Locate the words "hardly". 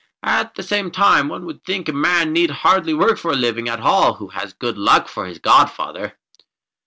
2.49-2.91